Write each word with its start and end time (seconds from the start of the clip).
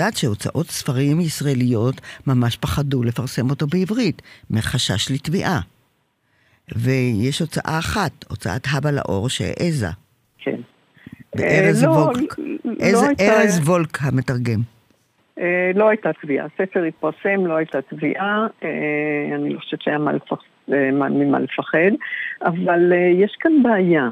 יודעת 0.00 0.16
שהוצאות 0.16 0.66
ספרים 0.66 1.20
ישראליות 1.20 1.94
ממש 2.26 2.56
פחדו 2.56 3.02
לפרסם 3.02 3.50
אותו 3.50 3.66
בעברית, 3.66 4.22
מחשש 4.50 5.10
לתביעה. 5.10 5.60
ויש 6.76 7.38
הוצאה 7.40 7.78
אחת, 7.78 8.12
הוצאת 8.30 8.60
הבא 8.72 8.90
לאור 8.90 9.28
שהעזה. 9.28 9.86
כן. 10.38 10.56
בארז 11.36 11.84
אה, 11.84 11.88
לא, 11.88 11.92
וולק. 11.92 12.38
לא 12.64 12.74
איזה 12.80 13.06
הייתה- 13.08 13.42
ארז 13.42 13.58
וולק 13.68 13.98
המתרגם. 14.02 14.60
אה, 15.38 15.70
לא 15.74 15.88
הייתה 15.88 16.10
תביעה. 16.22 16.46
הספר 16.46 16.82
התפרסם, 16.82 17.46
לא 17.46 17.56
הייתה 17.56 17.78
תביעה. 17.82 18.46
אה, 18.64 18.68
אני 19.34 19.50
לא 19.54 19.60
חושבת 19.60 19.82
שהיה 19.82 19.98
מה 19.98 20.12
לפח- 20.12 20.44
אה, 20.72 20.90
מה- 20.92 21.08
ממה 21.08 21.38
לפחד. 21.38 21.90
אבל 22.42 22.92
יש 23.22 23.36
כאן 23.40 23.52
בעיה. 23.62 24.08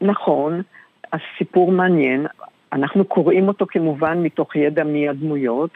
נכון, 0.00 0.62
הסיפור 1.12 1.72
מעניין. 1.72 2.26
אנחנו 2.74 3.04
קוראים 3.04 3.48
אותו 3.48 3.66
כמובן 3.66 4.22
מתוך 4.22 4.56
ידע 4.56 4.84
מי 4.84 5.08
הדמויות, 5.08 5.70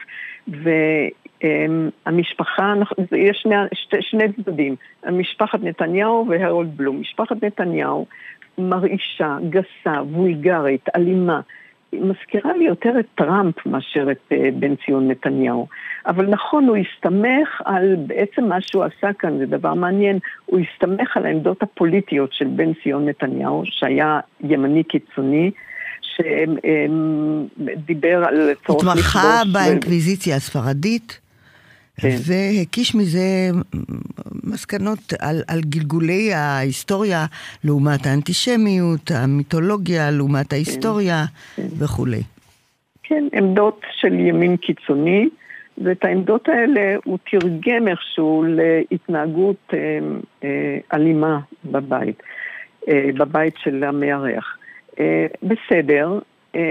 והמשפחה, 1.43 2.73
יש 3.17 3.39
שני, 3.43 3.55
שני, 3.73 4.01
שני 4.01 4.33
צדדים, 4.33 4.75
משפחת 5.11 5.59
נתניהו 5.63 6.25
והרולד 6.29 6.77
בלום. 6.77 7.01
משפחת 7.01 7.43
נתניהו 7.43 8.05
מרעישה, 8.57 9.37
גסה, 9.49 10.01
וולגרית, 10.01 10.85
אלימה. 10.95 11.41
היא 11.91 12.01
מזכירה 12.01 12.53
לי 12.57 12.63
יותר 12.63 12.99
את 12.99 13.05
טראמפ 13.15 13.65
מאשר 13.65 14.11
את 14.11 14.19
אה, 14.31 14.49
בן 14.53 14.75
ציון 14.75 15.11
נתניהו. 15.11 15.67
אבל 16.07 16.25
נכון, 16.25 16.67
הוא 16.67 16.77
הסתמך 16.77 17.61
על, 17.65 17.95
בעצם 18.07 18.43
מה 18.43 18.61
שהוא 18.61 18.83
עשה 18.83 19.13
כאן, 19.13 19.37
זה 19.37 19.45
דבר 19.45 19.73
מעניין, 19.73 20.19
הוא 20.45 20.59
הסתמך 20.59 21.17
על 21.17 21.25
העמדות 21.25 21.63
הפוליטיות 21.63 22.33
של 22.33 22.47
בן 22.47 22.73
ציון 22.83 23.09
נתניהו, 23.09 23.61
שהיה 23.65 24.19
ימני 24.41 24.83
קיצוני, 24.83 25.51
שדיבר 26.19 28.25
על 28.25 28.49
צורך 28.67 28.87
התמחה 28.87 29.41
לכבוש 29.41 29.53
באינקוויזיציה 29.53 30.35
הספרדית, 30.35 31.19
כן. 32.01 32.15
והקיש 32.25 32.95
מזה 32.95 33.49
מסקנות 34.43 35.13
על, 35.19 35.41
על 35.47 35.61
גלגולי 35.61 36.33
ההיסטוריה 36.33 37.25
לעומת 37.63 38.05
האנטישמיות, 38.05 39.11
המיתולוגיה 39.11 40.11
לעומת 40.11 40.53
ההיסטוריה 40.53 41.25
וכולי. 41.79 42.21
כן, 43.03 43.23
עמדות 43.33 43.81
של 43.99 44.13
ימין 44.13 44.57
קיצוני, 44.57 45.29
ואת 45.77 46.05
העמדות 46.05 46.49
האלה 46.49 46.95
הוא 47.05 47.17
תרגם 47.31 47.87
איכשהו 47.87 48.43
להתנהגות 48.47 49.73
אה, 49.73 49.99
אה, 50.43 50.77
אלימה 50.93 51.39
בבית, 51.65 52.23
אה, 52.87 53.09
בבית 53.17 53.53
של 53.63 53.83
המארח. 53.83 54.58
אה, 54.99 55.25
בסדר, 55.43 56.19
אה, 56.55 56.61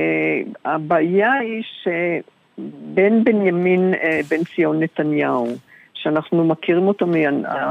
הבעיה 0.64 1.32
היא 1.32 1.62
שבין 1.82 3.24
בנימין 3.24 3.94
אה, 3.94 4.20
בן 4.30 4.44
ציון 4.54 4.82
נתניהו, 4.82 5.56
שאנחנו 5.94 6.44
מכירים 6.44 6.88
אותו 6.88 7.06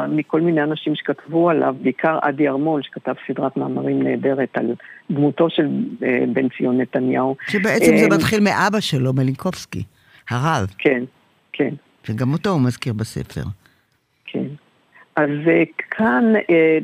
מכל 0.09 0.41
מיני 0.41 0.63
אנשים 0.63 0.95
שכתבו 0.95 1.49
עליו, 1.49 1.75
בעיקר 1.81 2.19
עדי 2.21 2.47
ארמון, 2.47 2.83
שכתב 2.83 3.13
סדרת 3.27 3.57
מאמרים 3.57 4.03
נהדרת 4.03 4.49
על 4.57 4.75
דמותו 5.11 5.49
של 5.49 5.67
בן 6.33 6.49
ציון 6.57 6.81
נתניהו. 6.81 7.35
שבעצם 7.47 7.97
זה 7.97 8.07
מתחיל 8.15 8.39
מאבא 8.39 8.79
שלו, 8.79 9.13
מלינקובסקי, 9.13 9.83
הרב, 10.29 10.67
כן, 10.77 11.03
כן, 11.53 11.73
שגם 12.03 12.33
אותו 12.33 12.49
הוא 12.49 12.61
מזכיר 12.61 12.93
בספר. 12.93 13.41
אז 15.17 15.29
אה, 15.47 15.63
כאן 15.91 16.33
אה, 16.49 16.77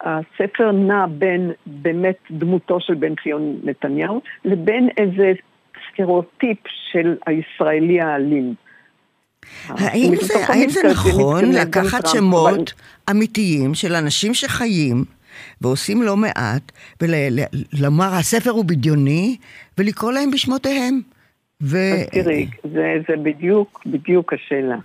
הספר 0.00 0.72
נע 0.72 1.06
בין 1.06 1.50
באמת 1.66 2.16
דמותו 2.30 2.80
של 2.80 2.94
בן 2.94 3.14
ציון 3.22 3.60
נתניהו 3.64 4.20
לבין 4.44 4.88
איזה 4.96 5.32
סטריאוטיפ 5.92 6.58
של 6.92 7.16
הישראלי 7.26 8.00
האלים. 8.00 8.54
האם 9.68 10.14
זה, 10.20 10.34
האם 10.48 10.68
זה 10.68 10.80
נכון 10.90 11.44
לקחת 11.52 12.06
שמות 12.06 12.72
אמיתיים 13.10 13.74
של 13.74 13.94
אנשים 13.94 14.34
שחיים 14.34 15.04
ועושים 15.60 16.02
לא 16.02 16.16
מעט, 16.16 16.72
ולומר 17.02 18.14
הספר 18.14 18.50
הוא 18.50 18.64
בדיוני, 18.64 19.36
ולקרוא 19.78 20.12
להם 20.12 20.30
בשמותיהם? 20.30 21.00
ו... 21.62 21.76
אז 21.76 22.06
תראי, 22.10 22.46
זה, 22.72 22.94
זה 23.08 23.16
בדיוק, 23.22 23.82
בדיוק 23.86 24.32
השאלה. 24.32 24.76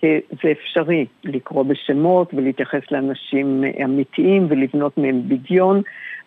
כי 0.00 0.06
זה 0.42 0.50
אפשרי 0.50 1.06
לקרוא 1.24 1.62
בשמות 1.62 2.34
ולהתייחס 2.34 2.90
לאנשים 2.90 3.64
אמיתיים 3.84 4.46
ולבנות 4.48 4.98
מהם 4.98 5.22
בדיון, 5.28 5.82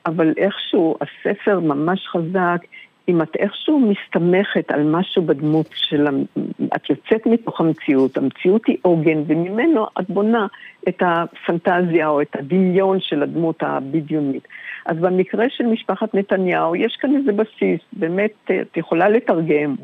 אבל 0.05 0.33
איכשהו 0.37 0.95
הספר 1.01 1.59
ממש 1.59 2.07
חזק, 2.07 2.61
אם 3.07 3.21
את 3.21 3.35
איכשהו 3.35 3.79
מסתמכת 3.79 4.71
על 4.71 4.83
משהו 4.83 5.21
בדמות 5.21 5.69
של... 5.73 6.07
את 6.75 6.89
יוצאת 6.89 7.25
מתוך 7.25 7.59
המציאות, 7.59 8.17
המציאות 8.17 8.65
היא 8.67 8.77
עוגן, 8.81 9.23
וממנו 9.27 9.87
את 9.99 10.09
בונה 10.09 10.47
את 10.87 11.03
הפנטזיה 11.05 12.07
או 12.07 12.21
את 12.21 12.35
הדמיון 12.35 12.99
של 12.99 13.23
הדמות 13.23 13.63
הבדיונית. 13.63 14.47
אז 14.85 14.97
במקרה 14.97 15.45
של 15.49 15.65
משפחת 15.65 16.15
נתניהו, 16.15 16.75
יש 16.75 16.97
כאן 16.99 17.15
איזה 17.15 17.31
בסיס, 17.31 17.79
באמת, 17.93 18.51
את 18.61 18.77
יכולה 18.77 19.09
לתרגם, 19.09 19.75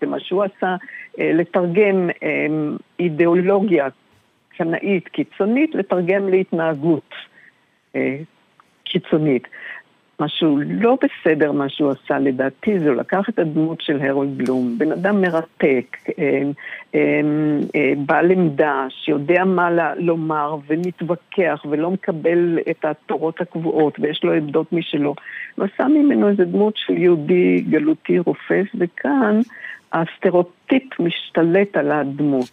זה 0.00 0.06
מה 0.06 0.20
שהוא 0.20 0.42
עשה, 0.42 0.76
לתרגם 1.18 2.10
אה, 2.22 2.46
אידיאולוגיה 3.00 3.88
קנאית 4.56 5.08
קיצונית, 5.08 5.74
לתרגם 5.74 6.28
להתנהגות 6.28 7.14
אה, 7.96 8.16
קיצונית. 8.84 9.48
משהו 10.20 10.58
לא 10.66 10.98
בסדר 11.02 11.52
מה 11.52 11.68
שהוא 11.68 11.90
עשה 11.90 12.18
לדעתי, 12.18 12.78
זה 12.80 12.88
הוא 12.88 12.96
לקח 12.96 13.28
את 13.28 13.38
הדמות 13.38 13.80
של 13.80 14.00
הרולד 14.00 14.38
בלום, 14.38 14.78
בן 14.78 14.92
אדם 14.92 15.20
מרתק, 15.20 15.96
אה, 16.18 16.42
אה, 16.94 17.20
אה, 17.74 17.92
בעל 18.06 18.30
עמדה, 18.30 18.86
שיודע 18.90 19.44
מה 19.44 19.94
לומר 19.96 20.56
ומתווכח 20.66 21.66
ולא 21.70 21.90
מקבל 21.90 22.58
את 22.70 22.84
התורות 22.84 23.40
הקבועות 23.40 24.00
ויש 24.00 24.24
לו 24.24 24.32
עמדות 24.32 24.72
משלו, 24.72 25.14
ועשה 25.58 25.88
ממנו 25.88 26.28
איזה 26.28 26.44
דמות 26.44 26.74
של 26.76 26.96
יהודי 26.96 27.60
גלותי 27.60 28.18
רופס, 28.18 28.66
וכאן 28.78 29.40
הסטריאוטיפ 29.94 31.00
משתלט 31.00 31.76
על 31.76 31.92
הדמות. 31.92 32.50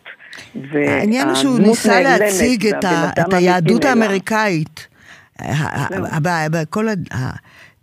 העניין 0.74 1.28
הוא 1.28 1.36
שהוא 1.36 1.60
ניסה 1.60 2.02
להציג 2.02 2.68
את, 2.68 2.84
ה, 2.84 3.10
את 3.22 3.34
היהדות. 3.34 3.86
האמריקאית. 3.86 4.88
כל 6.70 6.88
הד- 6.88 7.10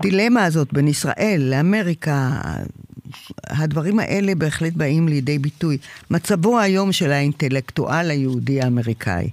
הדילמה 0.01 0.45
הזאת 0.45 0.73
בין 0.73 0.89
ישראל 0.89 1.41
לאמריקה, 1.51 2.29
הדברים 3.51 3.99
האלה 3.99 4.35
בהחלט 4.35 4.73
באים 4.73 5.09
לידי 5.09 5.39
ביטוי. 5.39 5.79
מצבו 6.11 6.59
היום 6.59 6.93
של 6.93 7.13
האינטלקטואל 7.13 8.11
היהודי 8.11 8.61
האמריקאי. 8.63 9.31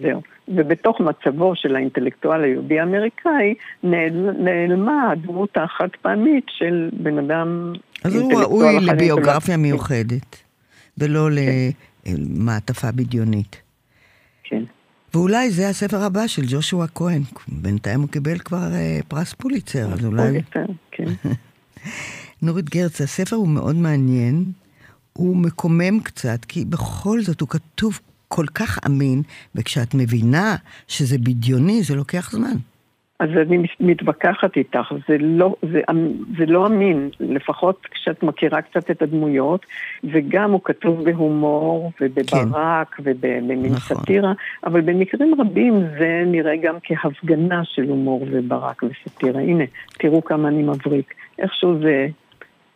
זהו. 0.00 0.22
ובתוך 0.48 1.00
מצבו 1.00 1.52
של 1.56 1.76
האינטלקטואל 1.76 2.44
היהודי 2.44 2.80
האמריקאי 2.80 3.54
נעל, 3.82 4.30
נעלמה 4.38 5.10
הדמות 5.12 5.56
החד 5.56 5.88
פעמית 6.02 6.44
של 6.48 6.90
בן 6.92 7.18
אדם 7.18 7.72
אז 8.04 8.14
הוא 8.14 8.40
ראוי 8.40 8.80
לביוגרפיה. 8.80 9.56
מיוחדת, 9.56 10.36
ולא 10.98 11.28
למעטפה 12.06 12.92
בדיונית. 12.92 13.56
כן. 14.44 14.62
ואולי 15.14 15.50
זה 15.50 15.68
הספר 15.68 16.02
הבא 16.02 16.26
של 16.26 16.42
ג'ושוע 16.48 16.86
כהן. 16.94 17.22
בינתיים 17.48 18.00
הוא 18.00 18.08
קיבל 18.08 18.38
כבר 18.38 18.74
אה, 18.74 19.00
פרס 19.08 19.34
פוליצר, 19.34 19.92
אז 19.92 20.04
אולי... 20.04 20.42
כן. 20.90 21.04
נורית 22.42 22.70
גרץ, 22.70 23.00
הספר 23.00 23.36
הוא 23.36 23.48
מאוד 23.48 23.76
מעניין, 23.76 24.44
הוא 25.12 25.36
מקומם 25.36 26.00
קצת, 26.00 26.44
כי 26.44 26.64
בכל 26.64 27.22
זאת 27.22 27.40
הוא 27.40 27.48
כתוב 27.48 28.00
כל 28.28 28.46
כך 28.54 28.78
אמין, 28.86 29.22
וכשאת 29.54 29.94
מבינה 29.94 30.56
שזה 30.88 31.18
בדיוני, 31.18 31.82
זה 31.82 31.94
לוקח 31.94 32.30
זמן. 32.32 32.56
אז 33.22 33.28
אני 33.36 33.66
מתווכחת 33.80 34.56
איתך, 34.56 34.92
זה 35.08 35.16
לא, 35.20 35.54
זה, 35.72 35.80
זה 36.38 36.46
לא 36.46 36.66
אמין, 36.66 37.10
לפחות 37.20 37.86
כשאת 37.90 38.22
מכירה 38.22 38.62
קצת 38.62 38.90
את 38.90 39.02
הדמויות, 39.02 39.66
וגם 40.04 40.50
הוא 40.50 40.60
כתוב 40.64 41.04
בהומור 41.04 41.92
ובברק 42.00 42.94
כן. 42.94 43.02
ובמין 43.04 43.72
נכון. 43.72 43.96
סאטירה, 43.96 44.32
אבל 44.66 44.80
במקרים 44.80 45.34
רבים 45.40 45.74
זה 45.98 46.22
נראה 46.26 46.56
גם 46.56 46.74
כהפגנה 46.82 47.60
של 47.64 47.88
הומור 47.88 48.26
וברק 48.30 48.82
וסאטירה. 48.82 49.40
הנה, 49.40 49.64
תראו 49.98 50.24
כמה 50.24 50.48
אני 50.48 50.62
מבריק. 50.62 51.14
איכשהו 51.38 51.78
זה 51.82 52.06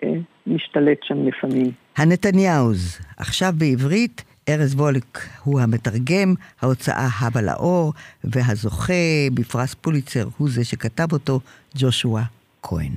אה, 0.03 0.13
משתלט 0.47 0.99
שם 1.03 1.29
לפעמים. 1.29 1.71
הנתניהוז, 1.97 2.99
עכשיו 3.17 3.53
בעברית, 3.59 4.25
ארז 4.49 4.75
וולק 4.75 5.29
הוא 5.45 5.61
המתרגם, 5.61 6.35
ההוצאה 6.61 7.09
הבא 7.19 7.41
לאור, 7.41 7.93
והזוכה 8.25 8.93
בפרס 9.35 9.75
פוליצר 9.75 10.29
הוא 10.37 10.51
זה 10.51 10.65
שכתב 10.65 11.13
אותו, 11.13 11.41
ג'ושוע 11.77 12.23
כהן. 12.63 12.93